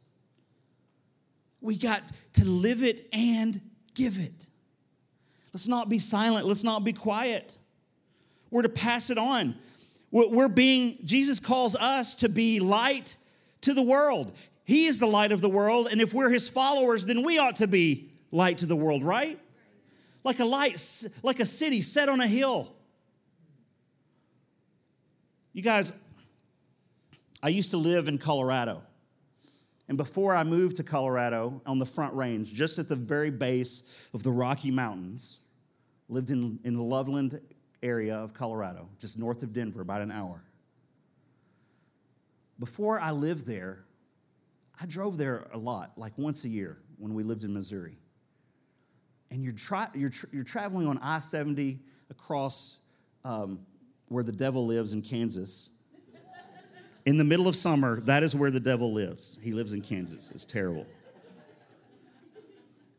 We 1.62 1.78
got 1.78 2.02
to 2.34 2.46
live 2.46 2.82
it 2.82 3.08
and 3.14 3.62
give 3.94 4.18
it. 4.18 4.48
Let's 5.54 5.68
not 5.68 5.88
be 5.88 6.00
silent. 6.00 6.48
Let's 6.48 6.64
not 6.64 6.84
be 6.84 6.94
quiet. 6.94 7.58
We're 8.50 8.64
to 8.64 8.70
pass 8.70 9.12
it 9.12 9.20
on. 9.20 9.56
We're 10.12 10.48
being, 10.48 10.98
Jesus 11.04 11.40
calls 11.40 11.76
us 11.76 12.16
to 12.16 12.30
be 12.30 12.60
light 12.60 13.18
to 13.62 13.74
the 13.74 13.84
world. 13.84 14.36
He 14.66 14.86
is 14.86 15.00
the 15.00 15.06
light 15.06 15.32
of 15.32 15.42
the 15.42 15.50
world, 15.50 15.90
and 15.92 16.02
if 16.02 16.14
we're 16.14 16.30
his 16.30 16.50
followers, 16.50 17.06
then 17.06 17.24
we 17.24 17.38
ought 17.38 17.58
to 17.58 17.68
be 17.68 18.10
light 18.32 18.60
to 18.60 18.66
the 18.66 18.76
world, 18.76 19.04
right? 19.04 19.38
Like 20.24 20.40
a 20.40 20.46
light, 20.46 20.82
like 21.24 21.40
a 21.40 21.46
city 21.46 21.82
set 21.82 22.10
on 22.10 22.20
a 22.20 22.28
hill. 22.28 22.74
You 25.54 25.64
guys, 25.64 26.04
I 27.42 27.50
used 27.50 27.72
to 27.72 27.78
live 27.78 28.08
in 28.08 28.18
Colorado. 28.18 28.84
And 29.88 29.98
before 29.98 30.36
I 30.36 30.44
moved 30.44 30.76
to 30.78 30.84
Colorado 30.84 31.62
on 31.66 31.80
the 31.80 31.86
Front 31.86 32.14
Range, 32.14 32.52
just 32.54 32.78
at 32.78 32.90
the 32.90 32.96
very 32.96 33.32
base 33.32 34.10
of 34.14 34.22
the 34.22 34.32
Rocky 34.32 34.70
Mountains, 34.70 35.40
lived 36.10 36.30
in, 36.30 36.60
in 36.64 36.74
the 36.74 36.84
Loveland 36.84 37.40
area 37.82 38.16
of 38.16 38.34
Colorado, 38.34 38.90
just 39.00 39.18
north 39.18 39.44
of 39.44 39.54
Denver, 39.54 39.82
about 39.82 40.02
an 40.02 40.12
hour. 40.12 40.44
Before 42.60 43.00
I 43.00 43.12
lived 43.12 43.48
there, 43.48 43.86
I 44.82 44.86
drove 44.86 45.18
there 45.18 45.48
a 45.54 45.58
lot, 45.58 45.94
like 45.98 46.18
once 46.18 46.44
a 46.44 46.50
year 46.50 46.78
when 46.98 47.14
we 47.14 47.24
lived 47.24 47.44
in 47.44 47.54
Missouri. 47.54 47.98
And 49.30 49.44
you're, 49.44 49.54
you're, 49.94 50.12
you're 50.32 50.44
traveling 50.44 50.88
on 50.88 50.98
I 51.00 51.20
70 51.20 51.80
across 52.10 52.86
um, 53.26 53.60
where 54.08 54.24
the 54.24 54.32
devil 54.32 54.66
lives 54.66 54.94
in 54.94 55.02
Kansas. 55.02 55.70
In 57.06 57.18
the 57.18 57.24
middle 57.24 57.48
of 57.48 57.56
summer, 57.56 58.02
that 58.02 58.24
is 58.24 58.36
where 58.36 58.52
the 58.52 58.60
devil 58.60 58.94
lives. 58.94 59.40
He 59.42 59.54
lives 59.54 59.74
in 59.74 59.82
Kansas. 59.82 60.32
It's 60.32 60.46
terrible. 60.46 60.86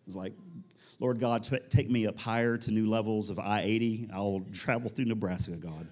It's 0.07 0.17
like 0.17 0.33
Lord 1.01 1.21
God, 1.21 1.45
t- 1.45 1.59
take 1.71 1.89
me 1.89 2.07
up 2.07 2.19
higher 2.19 2.57
to 2.57 2.71
new 2.73 2.91
levels 2.91 3.31
of 3.31 3.39
I 3.39 3.63
80. 3.63 4.09
I'll 4.13 4.45
travel 4.53 4.91
through 4.91 5.05
Nebraska, 5.05 5.53
God. 5.57 5.87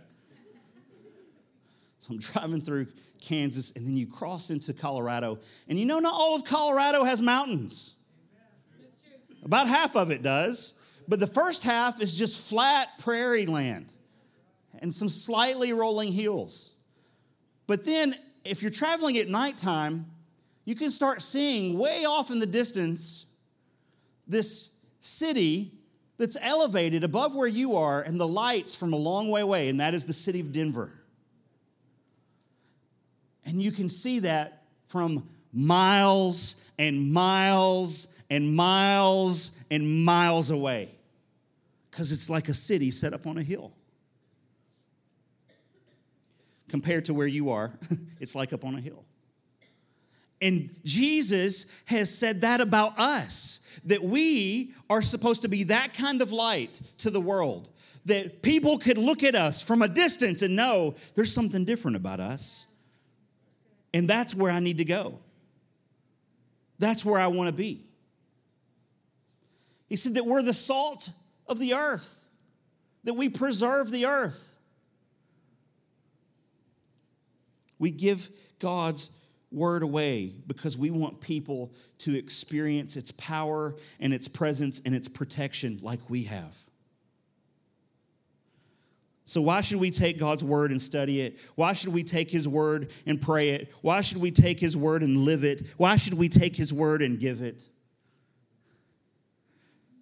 So 1.98 2.14
I'm 2.14 2.18
driving 2.18 2.60
through 2.60 2.88
Kansas, 3.20 3.76
and 3.76 3.86
then 3.86 3.96
you 3.96 4.06
cross 4.06 4.50
into 4.50 4.72
Colorado. 4.72 5.38
And 5.68 5.78
you 5.78 5.86
know, 5.86 5.98
not 5.98 6.12
all 6.12 6.36
of 6.36 6.44
Colorado 6.44 7.04
has 7.04 7.22
mountains. 7.22 8.05
About 9.46 9.68
half 9.68 9.94
of 9.94 10.10
it 10.10 10.24
does. 10.24 10.82
But 11.06 11.20
the 11.20 11.26
first 11.26 11.62
half 11.62 12.02
is 12.02 12.18
just 12.18 12.50
flat 12.50 12.88
prairie 12.98 13.46
land 13.46 13.92
and 14.80 14.92
some 14.92 15.08
slightly 15.08 15.72
rolling 15.72 16.10
hills. 16.10 16.80
But 17.68 17.86
then, 17.86 18.16
if 18.44 18.60
you're 18.60 18.72
traveling 18.72 19.16
at 19.18 19.28
nighttime, 19.28 20.06
you 20.64 20.74
can 20.74 20.90
start 20.90 21.22
seeing 21.22 21.78
way 21.78 22.04
off 22.04 22.32
in 22.32 22.40
the 22.40 22.46
distance 22.46 23.36
this 24.26 24.84
city 24.98 25.70
that's 26.16 26.36
elevated 26.42 27.04
above 27.04 27.36
where 27.36 27.46
you 27.46 27.76
are 27.76 28.02
and 28.02 28.18
the 28.18 28.26
lights 28.26 28.74
from 28.74 28.92
a 28.92 28.96
long 28.96 29.30
way 29.30 29.42
away, 29.42 29.68
and 29.68 29.78
that 29.78 29.94
is 29.94 30.06
the 30.06 30.12
city 30.12 30.40
of 30.40 30.52
Denver. 30.52 30.92
And 33.44 33.62
you 33.62 33.70
can 33.70 33.88
see 33.88 34.18
that 34.20 34.64
from 34.82 35.28
miles 35.52 36.72
and 36.80 37.12
miles 37.12 38.15
and 38.30 38.54
miles 38.54 39.64
and 39.70 40.04
miles 40.04 40.50
away 40.50 40.90
because 41.90 42.12
it's 42.12 42.28
like 42.28 42.48
a 42.48 42.54
city 42.54 42.90
set 42.90 43.12
up 43.12 43.26
on 43.26 43.38
a 43.38 43.42
hill. 43.42 43.72
Compared 46.68 47.04
to 47.06 47.14
where 47.14 47.26
you 47.26 47.50
are, 47.50 47.72
it's 48.20 48.34
like 48.34 48.52
up 48.52 48.64
on 48.64 48.74
a 48.74 48.80
hill. 48.80 49.04
And 50.42 50.70
Jesus 50.84 51.82
has 51.86 52.12
said 52.12 52.42
that 52.42 52.60
about 52.60 52.98
us 52.98 53.80
that 53.86 54.02
we 54.02 54.72
are 54.90 55.00
supposed 55.00 55.42
to 55.42 55.48
be 55.48 55.64
that 55.64 55.94
kind 55.94 56.20
of 56.20 56.32
light 56.32 56.80
to 56.98 57.10
the 57.10 57.20
world, 57.20 57.70
that 58.04 58.42
people 58.42 58.78
could 58.78 58.98
look 58.98 59.22
at 59.22 59.34
us 59.34 59.62
from 59.62 59.82
a 59.82 59.88
distance 59.88 60.42
and 60.42 60.54
know 60.54 60.94
there's 61.14 61.32
something 61.32 61.64
different 61.64 61.96
about 61.96 62.20
us. 62.20 62.74
And 63.94 64.06
that's 64.06 64.34
where 64.34 64.52
I 64.52 64.60
need 64.60 64.78
to 64.78 64.84
go. 64.84 65.18
That's 66.78 67.04
where 67.04 67.18
I 67.18 67.28
want 67.28 67.48
to 67.48 67.56
be. 67.56 67.85
He 69.86 69.96
said 69.96 70.14
that 70.14 70.24
we're 70.24 70.42
the 70.42 70.52
salt 70.52 71.08
of 71.46 71.58
the 71.58 71.74
earth, 71.74 72.28
that 73.04 73.14
we 73.14 73.28
preserve 73.28 73.90
the 73.90 74.06
earth. 74.06 74.58
We 77.78 77.90
give 77.90 78.28
God's 78.58 79.24
word 79.52 79.82
away 79.82 80.32
because 80.46 80.76
we 80.76 80.90
want 80.90 81.20
people 81.20 81.72
to 81.98 82.16
experience 82.16 82.96
its 82.96 83.10
power 83.12 83.74
and 84.00 84.12
its 84.12 84.28
presence 84.28 84.80
and 84.84 84.94
its 84.94 85.08
protection 85.08 85.78
like 85.82 86.10
we 86.10 86.24
have. 86.24 86.56
So, 89.24 89.42
why 89.42 89.60
should 89.60 89.80
we 89.80 89.90
take 89.90 90.20
God's 90.20 90.44
word 90.44 90.70
and 90.70 90.80
study 90.80 91.20
it? 91.20 91.40
Why 91.56 91.72
should 91.72 91.92
we 91.92 92.04
take 92.04 92.30
his 92.30 92.46
word 92.46 92.92
and 93.06 93.20
pray 93.20 93.50
it? 93.50 93.72
Why 93.82 94.00
should 94.00 94.22
we 94.22 94.30
take 94.30 94.60
his 94.60 94.76
word 94.76 95.02
and 95.02 95.18
live 95.18 95.42
it? 95.42 95.66
Why 95.76 95.96
should 95.96 96.14
we 96.14 96.28
take 96.28 96.54
his 96.54 96.72
word 96.72 97.02
and 97.02 97.18
give 97.18 97.42
it? 97.42 97.68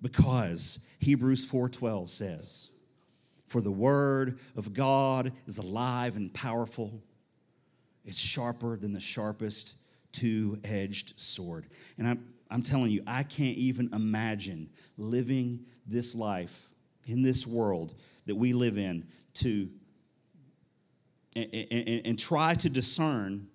Because 0.04 0.86
Hebrews 1.00 1.46
4:12 1.46 2.10
says, 2.10 2.72
"For 3.46 3.62
the 3.62 3.72
word 3.72 4.38
of 4.54 4.74
God 4.74 5.32
is 5.46 5.56
alive 5.56 6.16
and 6.16 6.32
powerful." 6.32 7.02
It's 8.04 8.18
sharper 8.18 8.76
than 8.76 8.92
the 8.92 9.00
sharpest 9.00 9.78
two 10.12 10.60
edged 10.62 11.18
sword. 11.18 11.64
And 11.96 12.06
I'm, 12.06 12.34
I'm 12.50 12.60
telling 12.60 12.90
you, 12.90 13.02
I 13.06 13.22
can't 13.22 13.56
even 13.56 13.94
imagine 13.94 14.68
living 14.98 15.64
this 15.86 16.14
life 16.14 16.68
in 17.06 17.22
this 17.22 17.46
world 17.46 17.94
that 18.26 18.34
we 18.34 18.52
live 18.52 18.76
in 18.76 19.08
to 19.34 19.70
and, 21.34 21.48
and, 21.54 22.06
and 22.06 22.18
try 22.18 22.54
to 22.56 22.68
discern 22.68 23.48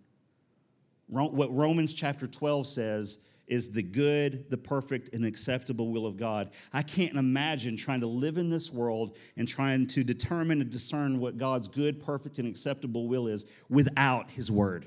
what 1.07 1.53
Romans 1.53 1.93
chapter 1.93 2.25
12 2.25 2.65
says 2.65 3.28
is 3.49 3.73
the 3.73 3.83
good, 3.83 4.49
the 4.49 4.57
perfect, 4.57 5.13
and 5.13 5.25
acceptable 5.25 5.91
will 5.91 6.05
of 6.05 6.15
God. 6.17 6.51
I 6.71 6.83
can't 6.83 7.15
imagine 7.15 7.75
trying 7.75 8.01
to 8.01 8.07
live 8.07 8.37
in 8.37 8.49
this 8.49 8.71
world 8.73 9.17
and 9.37 9.47
trying 9.47 9.87
to 9.87 10.03
determine 10.03 10.61
and 10.61 10.69
discern 10.69 11.19
what 11.19 11.37
God's 11.37 11.67
good, 11.67 11.99
perfect, 11.99 12.37
and 12.39 12.47
acceptable 12.47 13.07
will 13.07 13.27
is 13.27 13.51
without 13.69 14.29
His 14.29 14.51
Word. 14.51 14.85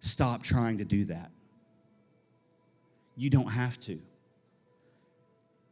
Stop 0.00 0.42
trying 0.42 0.78
to 0.78 0.84
do 0.84 1.04
that. 1.04 1.30
You 3.16 3.30
don't 3.30 3.52
have 3.52 3.78
to. 3.80 3.96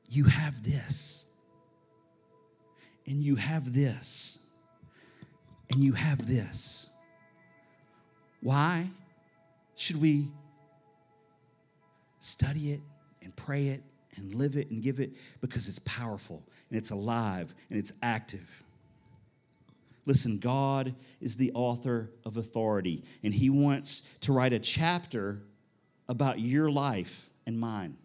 You 0.08 0.24
have 0.24 0.62
this. 0.62 1.36
And 3.06 3.16
you 3.16 3.34
have 3.34 3.72
this. 3.72 4.48
And 5.72 5.80
you 5.80 5.94
have 5.94 6.26
this. 6.26 6.96
Why? 8.40 8.86
Should 9.80 9.98
we 9.98 10.28
study 12.18 12.72
it 12.72 12.80
and 13.22 13.34
pray 13.34 13.68
it 13.68 13.80
and 14.16 14.34
live 14.34 14.56
it 14.56 14.70
and 14.70 14.82
give 14.82 15.00
it? 15.00 15.12
Because 15.40 15.68
it's 15.68 15.78
powerful 15.78 16.42
and 16.68 16.76
it's 16.76 16.90
alive 16.90 17.54
and 17.70 17.78
it's 17.78 17.98
active. 18.02 18.62
Listen, 20.04 20.38
God 20.38 20.94
is 21.22 21.38
the 21.38 21.50
author 21.54 22.10
of 22.26 22.36
authority, 22.36 23.04
and 23.22 23.32
He 23.32 23.48
wants 23.48 24.18
to 24.20 24.34
write 24.34 24.52
a 24.52 24.58
chapter 24.58 25.40
about 26.10 26.38
your 26.38 26.70
life 26.70 27.30
and 27.46 27.58
mine. 27.58 27.96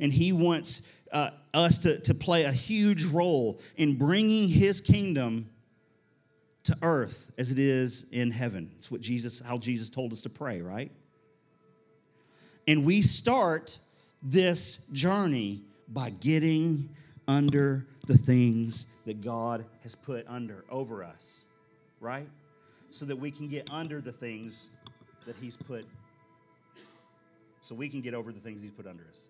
And 0.00 0.10
He 0.10 0.32
wants 0.32 1.06
uh, 1.12 1.28
us 1.52 1.80
to, 1.80 2.00
to 2.00 2.14
play 2.14 2.44
a 2.44 2.52
huge 2.52 3.04
role 3.04 3.60
in 3.76 3.98
bringing 3.98 4.48
His 4.48 4.80
kingdom 4.80 5.50
to 6.64 6.76
earth 6.82 7.32
as 7.38 7.52
it 7.52 7.58
is 7.58 8.10
in 8.12 8.30
heaven. 8.30 8.70
It's 8.76 8.90
what 8.90 9.00
Jesus, 9.00 9.44
how 9.44 9.58
Jesus 9.58 9.90
told 9.90 10.12
us 10.12 10.22
to 10.22 10.30
pray, 10.30 10.60
right? 10.60 10.90
And 12.66 12.84
we 12.84 13.02
start 13.02 13.78
this 14.22 14.88
journey 14.88 15.60
by 15.88 16.10
getting 16.10 16.88
under 17.28 17.86
the 18.06 18.16
things 18.16 18.94
that 19.04 19.22
God 19.22 19.64
has 19.82 19.94
put 19.94 20.26
under 20.28 20.64
over 20.70 21.04
us, 21.04 21.46
right? 22.00 22.26
So 22.90 23.06
that 23.06 23.16
we 23.16 23.30
can 23.30 23.48
get 23.48 23.70
under 23.70 24.00
the 24.00 24.12
things 24.12 24.70
that 25.26 25.36
He's 25.36 25.56
put, 25.56 25.84
so 27.60 27.74
we 27.74 27.88
can 27.88 28.00
get 28.00 28.14
over 28.14 28.32
the 28.32 28.40
things 28.40 28.62
He's 28.62 28.70
put 28.70 28.86
under 28.86 29.04
us. 29.10 29.28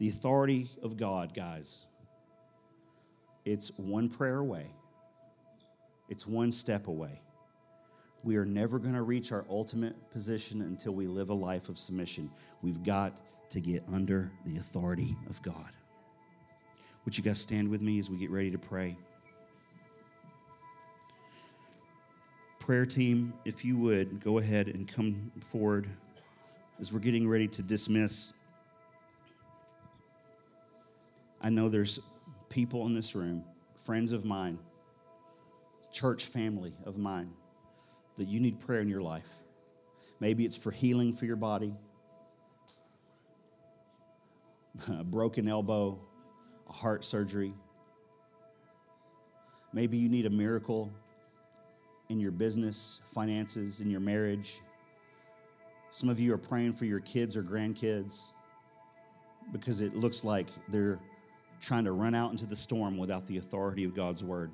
The 0.00 0.08
authority 0.08 0.66
of 0.82 0.96
God, 0.96 1.34
guys, 1.34 1.86
it's 3.44 3.78
one 3.78 4.08
prayer 4.08 4.38
away, 4.38 4.64
it's 6.08 6.26
one 6.26 6.52
step 6.52 6.88
away. 6.88 7.20
We 8.24 8.36
are 8.36 8.46
never 8.46 8.78
going 8.78 8.94
to 8.94 9.02
reach 9.02 9.30
our 9.30 9.44
ultimate 9.50 10.10
position 10.10 10.62
until 10.62 10.94
we 10.94 11.06
live 11.06 11.28
a 11.28 11.34
life 11.34 11.68
of 11.68 11.78
submission. 11.78 12.30
We've 12.62 12.82
got 12.82 13.20
to 13.50 13.60
get 13.60 13.84
under 13.92 14.32
the 14.46 14.56
authority 14.56 15.16
of 15.28 15.42
God. 15.42 15.70
Would 17.04 17.18
you 17.18 17.22
guys 17.22 17.38
stand 17.38 17.70
with 17.70 17.82
me 17.82 17.98
as 17.98 18.08
we 18.08 18.16
get 18.16 18.30
ready 18.30 18.50
to 18.52 18.58
pray? 18.58 18.96
Prayer 22.58 22.86
team, 22.86 23.34
if 23.44 23.66
you 23.66 23.78
would 23.80 24.20
go 24.20 24.38
ahead 24.38 24.68
and 24.68 24.88
come 24.90 25.30
forward 25.42 25.86
as 26.78 26.90
we're 26.90 27.00
getting 27.00 27.28
ready 27.28 27.48
to 27.48 27.62
dismiss. 27.62 28.39
I 31.40 31.50
know 31.50 31.68
there's 31.68 32.10
people 32.48 32.86
in 32.86 32.94
this 32.94 33.14
room, 33.14 33.44
friends 33.78 34.12
of 34.12 34.24
mine, 34.24 34.58
church 35.90 36.26
family 36.26 36.74
of 36.84 36.98
mine, 36.98 37.30
that 38.16 38.28
you 38.28 38.40
need 38.40 38.58
prayer 38.60 38.80
in 38.80 38.88
your 38.88 39.00
life. 39.00 39.28
Maybe 40.20 40.44
it's 40.44 40.56
for 40.56 40.70
healing 40.70 41.14
for 41.14 41.24
your 41.24 41.36
body, 41.36 41.74
a 44.92 45.02
broken 45.02 45.48
elbow, 45.48 45.98
a 46.68 46.72
heart 46.72 47.04
surgery. 47.04 47.54
Maybe 49.72 49.96
you 49.96 50.10
need 50.10 50.26
a 50.26 50.30
miracle 50.30 50.92
in 52.10 52.20
your 52.20 52.32
business, 52.32 53.00
finances, 53.06 53.80
in 53.80 53.90
your 53.90 54.00
marriage. 54.00 54.58
Some 55.90 56.08
of 56.08 56.20
you 56.20 56.34
are 56.34 56.38
praying 56.38 56.72
for 56.74 56.84
your 56.84 57.00
kids 57.00 57.36
or 57.36 57.42
grandkids 57.42 58.30
because 59.52 59.80
it 59.80 59.94
looks 59.96 60.24
like 60.24 60.48
they're 60.68 60.98
trying 61.60 61.84
to 61.84 61.92
run 61.92 62.14
out 62.14 62.30
into 62.30 62.46
the 62.46 62.56
storm 62.56 62.96
without 62.96 63.26
the 63.26 63.36
authority 63.36 63.84
of 63.84 63.94
God's 63.94 64.24
word. 64.24 64.50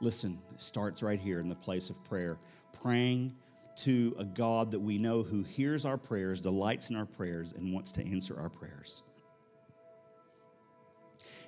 Listen, 0.00 0.36
it 0.52 0.60
starts 0.60 1.02
right 1.02 1.20
here 1.20 1.40
in 1.40 1.48
the 1.48 1.54
place 1.54 1.90
of 1.90 2.04
prayer, 2.08 2.38
praying 2.82 3.34
to 3.76 4.14
a 4.18 4.24
God 4.24 4.70
that 4.72 4.80
we 4.80 4.98
know 4.98 5.22
who 5.22 5.42
hears 5.42 5.84
our 5.84 5.96
prayers, 5.96 6.40
delights 6.40 6.90
in 6.90 6.96
our 6.96 7.06
prayers, 7.06 7.52
and 7.52 7.72
wants 7.72 7.92
to 7.92 8.06
answer 8.06 8.38
our 8.38 8.48
prayers. 8.48 9.02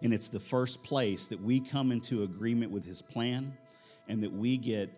And 0.02 0.12
it's 0.12 0.28
the 0.28 0.40
first 0.40 0.84
place 0.84 1.28
that 1.28 1.40
we 1.40 1.60
come 1.60 1.92
into 1.92 2.22
agreement 2.24 2.72
with 2.72 2.84
his 2.84 3.00
plan 3.02 3.52
and 4.08 4.22
that 4.22 4.32
we 4.32 4.56
get 4.56 4.90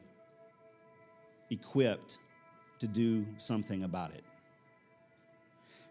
equipped 1.51 2.19
to 2.81 2.89
do 2.89 3.27
something 3.37 3.85
about 3.85 4.13
it. 4.13 4.25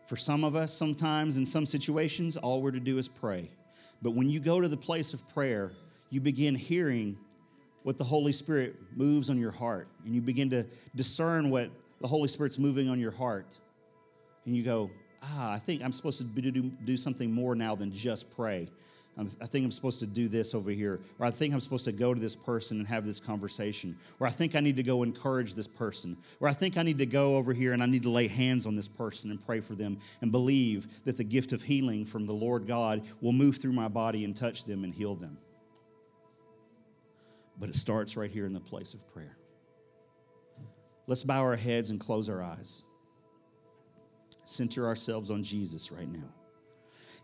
For 0.05 0.15
some 0.15 0.43
of 0.43 0.55
us, 0.55 0.73
sometimes 0.73 1.37
in 1.37 1.45
some 1.45 1.65
situations, 1.65 2.35
all 2.35 2.61
we're 2.61 2.71
to 2.71 2.79
do 2.79 2.97
is 2.97 3.07
pray. 3.07 3.49
But 4.01 4.11
when 4.11 4.29
you 4.29 4.39
go 4.39 4.59
to 4.59 4.67
the 4.67 4.77
place 4.77 5.13
of 5.13 5.33
prayer, 5.33 5.71
you 6.09 6.19
begin 6.19 6.55
hearing 6.55 7.17
what 7.83 7.97
the 7.97 8.03
Holy 8.03 8.31
Spirit 8.31 8.75
moves 8.95 9.29
on 9.29 9.37
your 9.37 9.51
heart, 9.51 9.87
and 10.05 10.13
you 10.13 10.21
begin 10.21 10.49
to 10.49 10.65
discern 10.95 11.49
what 11.49 11.69
the 12.01 12.07
Holy 12.07 12.27
Spirit's 12.27 12.59
moving 12.59 12.89
on 12.89 12.99
your 12.99 13.11
heart. 13.11 13.57
And 14.45 14.55
you 14.55 14.63
go, 14.63 14.91
ah, 15.21 15.53
I 15.53 15.57
think 15.57 15.81
I'm 15.81 15.93
supposed 15.93 16.19
to 16.35 16.41
do, 16.41 16.71
do 16.83 16.97
something 16.97 17.31
more 17.31 17.55
now 17.55 17.75
than 17.75 17.91
just 17.91 18.35
pray. 18.35 18.69
I 19.15 19.45
think 19.45 19.63
I'm 19.63 19.71
supposed 19.71 19.99
to 19.99 20.07
do 20.07 20.27
this 20.27 20.55
over 20.55 20.71
here, 20.71 20.99
or 21.19 21.27
I 21.27 21.31
think 21.31 21.53
I'm 21.53 21.59
supposed 21.59 21.85
to 21.85 21.91
go 21.91 22.15
to 22.15 22.19
this 22.19 22.35
person 22.35 22.79
and 22.79 22.87
have 22.87 23.05
this 23.05 23.19
conversation, 23.19 23.95
or 24.19 24.25
I 24.25 24.31
think 24.31 24.55
I 24.55 24.59
need 24.59 24.77
to 24.77 24.83
go 24.83 25.03
encourage 25.03 25.53
this 25.53 25.67
person, 25.67 26.17
or 26.39 26.47
I 26.47 26.53
think 26.53 26.77
I 26.77 26.83
need 26.83 26.97
to 26.97 27.05
go 27.05 27.37
over 27.37 27.53
here 27.53 27.73
and 27.73 27.83
I 27.83 27.85
need 27.85 28.03
to 28.03 28.09
lay 28.09 28.27
hands 28.27 28.65
on 28.65 28.75
this 28.75 28.87
person 28.87 29.29
and 29.29 29.45
pray 29.45 29.59
for 29.59 29.75
them 29.75 29.99
and 30.21 30.31
believe 30.31 31.03
that 31.05 31.17
the 31.17 31.23
gift 31.23 31.53
of 31.53 31.61
healing 31.61 32.05
from 32.05 32.25
the 32.25 32.33
Lord 32.33 32.65
God 32.65 33.03
will 33.21 33.33
move 33.33 33.57
through 33.57 33.73
my 33.73 33.87
body 33.87 34.23
and 34.25 34.35
touch 34.35 34.65
them 34.65 34.83
and 34.83 34.91
heal 34.91 35.13
them. 35.13 35.37
But 37.59 37.69
it 37.69 37.75
starts 37.75 38.17
right 38.17 38.31
here 38.31 38.47
in 38.47 38.53
the 38.53 38.59
place 38.59 38.95
of 38.95 39.07
prayer. 39.13 39.37
Let's 41.05 41.21
bow 41.21 41.41
our 41.41 41.55
heads 41.55 41.91
and 41.91 41.99
close 41.99 42.29
our 42.29 42.41
eyes. 42.41 42.83
Center 44.43 44.87
ourselves 44.87 45.29
on 45.29 45.43
Jesus 45.43 45.91
right 45.91 46.11
now. 46.11 46.33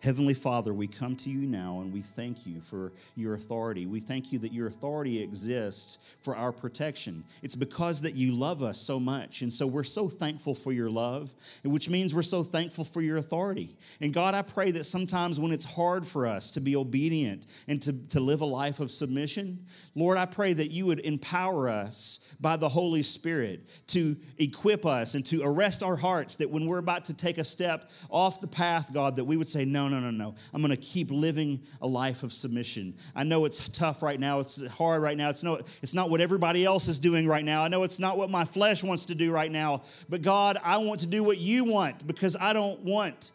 Heavenly 0.01 0.33
Father, 0.33 0.73
we 0.73 0.87
come 0.87 1.17
to 1.17 1.29
you 1.29 1.45
now 1.45 1.81
and 1.81 1.91
we 1.91 1.99
thank 1.99 2.47
you 2.47 2.61
for 2.61 2.93
your 3.15 3.33
authority. 3.33 3.85
We 3.85 3.99
thank 3.99 4.31
you 4.31 4.39
that 4.39 4.53
your 4.53 4.67
authority 4.67 5.21
exists 5.21 6.15
for 6.21 6.37
our 6.37 6.53
protection. 6.53 7.25
It's 7.43 7.57
because 7.57 8.01
that 8.03 8.15
you 8.15 8.33
love 8.33 8.63
us 8.63 8.77
so 8.77 8.97
much. 8.97 9.41
And 9.41 9.51
so 9.51 9.67
we're 9.67 9.83
so 9.83 10.07
thankful 10.07 10.55
for 10.55 10.71
your 10.71 10.89
love, 10.89 11.33
which 11.65 11.89
means 11.89 12.15
we're 12.15 12.21
so 12.21 12.43
thankful 12.43 12.85
for 12.85 13.01
your 13.01 13.17
authority. 13.17 13.75
And 13.99 14.13
God, 14.13 14.35
I 14.35 14.41
pray 14.41 14.71
that 14.71 14.85
sometimes 14.85 15.37
when 15.37 15.51
it's 15.51 15.65
hard 15.65 16.07
for 16.07 16.25
us 16.25 16.51
to 16.51 16.61
be 16.61 16.77
obedient 16.77 17.45
and 17.67 17.81
to, 17.81 18.07
to 18.09 18.21
live 18.21 18.39
a 18.39 18.45
life 18.45 18.79
of 18.79 18.91
submission, 18.91 19.65
Lord, 19.95 20.17
I 20.17 20.27
pray 20.27 20.53
that 20.53 20.71
you 20.71 20.85
would 20.85 20.99
empower 21.01 21.67
us 21.67 22.33
by 22.39 22.55
the 22.55 22.69
Holy 22.69 23.03
Spirit 23.03 23.67
to 23.87 24.15
equip 24.37 24.85
us 24.85 25.15
and 25.15 25.25
to 25.25 25.41
arrest 25.43 25.83
our 25.83 25.97
hearts 25.97 26.37
that 26.37 26.49
when 26.49 26.67
we're 26.67 26.77
about 26.77 27.05
to 27.05 27.17
take 27.17 27.37
a 27.37 27.43
step 27.43 27.89
off 28.09 28.39
the 28.39 28.47
path, 28.47 28.93
God, 28.93 29.17
that 29.17 29.25
we 29.25 29.35
would 29.35 29.47
say, 29.47 29.65
No, 29.65 29.88
no, 29.89 29.99
no, 29.99 30.11
no. 30.11 30.35
I'm 30.53 30.61
going 30.61 30.75
to 30.75 30.81
keep 30.81 31.11
living 31.11 31.59
a 31.81 31.87
life 31.87 32.23
of 32.23 32.31
submission. 32.31 32.93
I 33.15 33.23
know 33.23 33.45
it's 33.45 33.67
tough 33.69 34.01
right 34.01 34.19
now. 34.19 34.39
It's 34.39 34.65
hard 34.71 35.01
right 35.01 35.17
now. 35.17 35.29
It's, 35.29 35.43
no, 35.43 35.55
it's 35.81 35.93
not 35.93 36.09
what 36.09 36.21
everybody 36.21 36.63
else 36.63 36.87
is 36.87 36.99
doing 36.99 37.27
right 37.27 37.43
now. 37.43 37.63
I 37.63 37.67
know 37.67 37.83
it's 37.83 37.99
not 37.99 38.17
what 38.17 38.29
my 38.29 38.45
flesh 38.45 38.83
wants 38.83 39.07
to 39.07 39.15
do 39.15 39.31
right 39.31 39.51
now. 39.51 39.81
But 40.07 40.21
God, 40.21 40.57
I 40.63 40.77
want 40.77 41.01
to 41.01 41.07
do 41.07 41.23
what 41.23 41.37
you 41.37 41.65
want 41.65 42.07
because 42.07 42.35
I 42.35 42.53
don't 42.53 42.79
want 42.81 43.31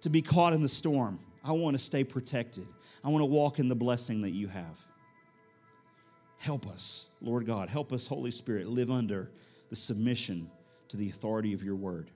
to 0.00 0.10
be 0.10 0.22
caught 0.22 0.52
in 0.52 0.62
the 0.62 0.68
storm. 0.68 1.18
I 1.44 1.52
want 1.52 1.74
to 1.74 1.82
stay 1.82 2.04
protected. 2.04 2.66
I 3.04 3.08
want 3.08 3.22
to 3.22 3.26
walk 3.26 3.58
in 3.58 3.68
the 3.68 3.76
blessing 3.76 4.22
that 4.22 4.30
you 4.30 4.48
have. 4.48 4.80
Help 6.40 6.66
us, 6.66 7.16
Lord 7.20 7.46
God. 7.46 7.68
Help 7.68 7.92
us, 7.92 8.06
Holy 8.06 8.32
Spirit, 8.32 8.66
live 8.66 8.90
under 8.90 9.30
the 9.70 9.76
submission 9.76 10.46
to 10.88 10.96
the 10.96 11.08
authority 11.08 11.54
of 11.54 11.62
your 11.62 11.76
word. 11.76 12.10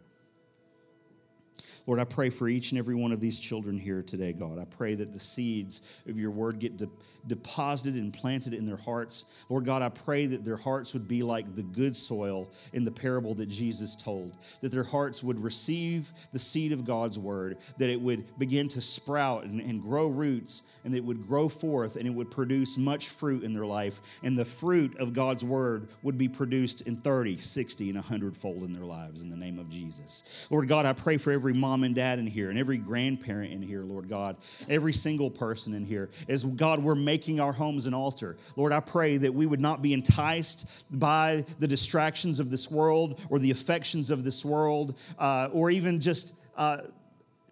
Lord, 1.86 2.00
I 2.00 2.04
pray 2.04 2.30
for 2.30 2.48
each 2.48 2.72
and 2.72 2.78
every 2.78 2.96
one 2.96 3.12
of 3.12 3.20
these 3.20 3.38
children 3.38 3.78
here 3.78 4.02
today, 4.02 4.32
God. 4.32 4.58
I 4.58 4.64
pray 4.64 4.94
that 4.96 5.12
the 5.12 5.18
seeds 5.18 6.02
of 6.06 6.18
your 6.18 6.32
word 6.32 6.58
get 6.58 6.76
de- 6.76 6.88
deposited 7.26 7.94
and 7.94 8.12
planted 8.12 8.54
in 8.54 8.66
their 8.66 8.76
hearts. 8.76 9.44
Lord 9.48 9.64
God, 9.64 9.82
I 9.82 9.88
pray 9.88 10.26
that 10.26 10.44
their 10.44 10.56
hearts 10.56 10.94
would 10.94 11.08
be 11.08 11.22
like 11.22 11.54
the 11.54 11.62
good 11.62 11.94
soil 11.94 12.50
in 12.72 12.84
the 12.84 12.90
parable 12.90 13.34
that 13.34 13.46
Jesus 13.46 13.96
told, 13.96 14.36
that 14.60 14.72
their 14.72 14.84
hearts 14.84 15.22
would 15.22 15.38
receive 15.38 16.12
the 16.32 16.38
seed 16.38 16.72
of 16.72 16.84
God's 16.84 17.18
word, 17.18 17.58
that 17.78 17.90
it 17.90 18.00
would 18.00 18.38
begin 18.38 18.68
to 18.68 18.80
sprout 18.80 19.44
and, 19.44 19.60
and 19.60 19.82
grow 19.82 20.08
roots, 20.08 20.72
and 20.84 20.94
it 20.94 21.04
would 21.04 21.26
grow 21.26 21.48
forth 21.48 21.96
and 21.96 22.06
it 22.06 22.10
would 22.10 22.30
produce 22.30 22.78
much 22.78 23.08
fruit 23.08 23.42
in 23.42 23.52
their 23.52 23.66
life. 23.66 24.00
And 24.22 24.38
the 24.38 24.44
fruit 24.44 24.96
of 24.98 25.12
God's 25.12 25.44
word 25.44 25.88
would 26.02 26.18
be 26.18 26.28
produced 26.28 26.86
in 26.86 26.96
30, 26.96 27.36
60, 27.36 27.88
and 27.88 27.96
100 27.96 28.36
fold 28.36 28.62
in 28.62 28.72
their 28.72 28.84
lives 28.84 29.22
in 29.22 29.30
the 29.30 29.36
name 29.36 29.58
of 29.58 29.68
Jesus. 29.68 30.46
Lord 30.50 30.68
God, 30.68 30.86
I 30.86 30.92
pray 30.92 31.16
for 31.16 31.32
every 31.32 31.54
mom 31.54 31.84
and 31.84 31.94
dad 31.94 32.18
in 32.18 32.26
here 32.26 32.50
and 32.50 32.58
every 32.58 32.78
grandparent 32.78 33.52
in 33.52 33.62
here, 33.62 33.82
Lord 33.82 34.08
God, 34.08 34.36
every 34.68 34.92
single 34.92 35.30
person 35.30 35.74
in 35.74 35.84
here. 35.84 36.10
As 36.28 36.44
God, 36.44 36.82
we're 36.82 36.94
making 37.16 37.40
our 37.40 37.52
homes 37.52 37.86
an 37.86 37.94
altar. 37.94 38.36
Lord, 38.56 38.72
I 38.72 38.80
pray 38.80 39.16
that 39.16 39.32
we 39.32 39.46
would 39.46 39.60
not 39.60 39.80
be 39.80 39.94
enticed 39.94 40.84
by 40.98 41.46
the 41.58 41.66
distractions 41.66 42.40
of 42.40 42.50
this 42.50 42.70
world 42.70 43.18
or 43.30 43.38
the 43.38 43.50
affections 43.50 44.10
of 44.10 44.22
this 44.22 44.44
world 44.44 44.98
uh, 45.18 45.48
or 45.50 45.70
even 45.70 45.98
just. 45.98 46.46
Uh, 46.56 46.78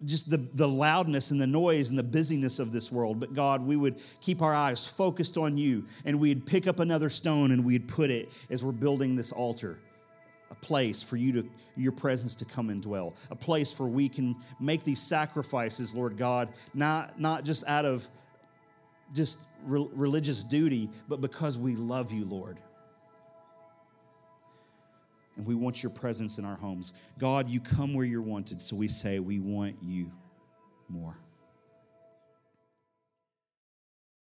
just 0.03 0.29
the, 0.29 0.37
the 0.53 0.67
loudness 0.67 1.31
and 1.31 1.39
the 1.39 1.47
noise 1.47 1.89
and 1.89 1.97
the 1.97 2.03
busyness 2.03 2.59
of 2.59 2.73
this 2.73 2.91
world. 2.91 3.17
But 3.19 3.33
God, 3.33 3.65
we 3.65 3.77
would 3.77 3.95
keep 4.19 4.41
our 4.41 4.53
eyes 4.53 4.87
focused 4.87 5.37
on 5.37 5.57
you 5.57 5.85
and 6.03 6.19
we'd 6.19 6.45
pick 6.45 6.67
up 6.67 6.79
another 6.81 7.07
stone 7.07 7.51
and 7.51 7.65
we'd 7.65 7.87
put 7.87 8.11
it 8.11 8.29
as 8.49 8.63
we're 8.63 8.73
building 8.73 9.15
this 9.15 9.31
altar 9.31 9.79
a 10.51 10.55
place 10.55 11.01
for 11.01 11.15
you 11.15 11.41
to 11.41 11.49
your 11.75 11.93
presence 11.93 12.35
to 12.35 12.45
come 12.45 12.69
and 12.69 12.83
dwell 12.83 13.15
a 13.31 13.35
place 13.35 13.79
where 13.79 13.89
we 13.89 14.07
can 14.07 14.35
make 14.59 14.83
these 14.83 15.01
sacrifices 15.01 15.95
lord 15.95 16.17
god 16.17 16.49
not 16.75 17.19
not 17.19 17.43
just 17.43 17.67
out 17.67 17.83
of 17.83 18.07
just 19.13 19.47
re- 19.63 19.87
religious 19.93 20.43
duty 20.43 20.89
but 21.07 21.21
because 21.21 21.57
we 21.57 21.75
love 21.75 22.11
you 22.11 22.25
lord. 22.25 22.59
And 25.37 25.45
we 25.45 25.53
want 25.53 25.83
your 25.83 25.91
presence 25.91 26.37
in 26.37 26.45
our 26.45 26.55
homes. 26.55 26.93
God 27.19 27.49
you 27.49 27.59
come 27.59 27.93
where 27.93 28.05
you're 28.05 28.21
wanted 28.21 28.61
so 28.61 28.75
we 28.75 28.87
say 28.87 29.19
we 29.19 29.39
want 29.39 29.75
you 29.81 30.11
more 30.87 31.17